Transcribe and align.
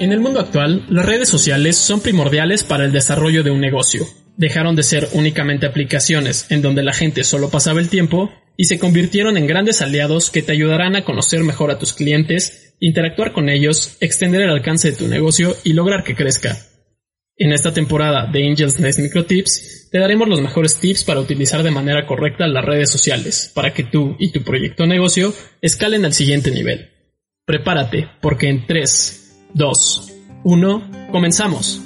En 0.00 0.12
el 0.12 0.20
mundo 0.20 0.40
actual, 0.40 0.84
las 0.88 1.06
redes 1.06 1.28
sociales 1.28 1.76
son 1.76 2.00
primordiales 2.00 2.64
para 2.64 2.84
el 2.84 2.92
desarrollo 2.92 3.44
de 3.44 3.50
un 3.50 3.60
negocio. 3.60 4.06
Dejaron 4.36 4.74
de 4.74 4.82
ser 4.82 5.08
únicamente 5.12 5.66
aplicaciones 5.66 6.50
en 6.50 6.62
donde 6.62 6.82
la 6.82 6.92
gente 6.92 7.22
solo 7.22 7.48
pasaba 7.48 7.80
el 7.80 7.88
tiempo 7.88 8.30
y 8.56 8.64
se 8.64 8.78
convirtieron 8.78 9.36
en 9.36 9.46
grandes 9.46 9.82
aliados 9.82 10.30
que 10.30 10.42
te 10.42 10.52
ayudarán 10.52 10.96
a 10.96 11.04
conocer 11.04 11.44
mejor 11.44 11.70
a 11.70 11.78
tus 11.78 11.92
clientes, 11.92 12.74
interactuar 12.80 13.32
con 13.32 13.48
ellos, 13.48 13.96
extender 14.00 14.42
el 14.42 14.50
alcance 14.50 14.90
de 14.90 14.96
tu 14.96 15.06
negocio 15.06 15.56
y 15.62 15.72
lograr 15.72 16.02
que 16.02 16.16
crezca. 16.16 16.58
En 17.36 17.52
esta 17.52 17.72
temporada 17.72 18.28
de 18.30 18.46
Angels 18.48 18.80
Nest 18.80 18.98
Micro 18.98 19.24
Tips, 19.24 19.88
te 19.90 19.98
daremos 19.98 20.28
los 20.28 20.40
mejores 20.40 20.78
tips 20.78 21.04
para 21.04 21.20
utilizar 21.20 21.62
de 21.62 21.70
manera 21.70 22.06
correcta 22.06 22.46
las 22.46 22.64
redes 22.64 22.90
sociales 22.90 23.50
para 23.54 23.72
que 23.72 23.84
tú 23.84 24.16
y 24.18 24.32
tu 24.32 24.42
proyecto 24.42 24.86
negocio 24.86 25.32
escalen 25.60 26.04
al 26.04 26.12
siguiente 26.12 26.50
nivel. 26.50 26.90
Prepárate, 27.44 28.08
porque 28.20 28.48
en 28.48 28.66
3, 28.66 29.23
2, 29.54 30.12
1, 30.42 30.82
comenzamos. 31.12 31.80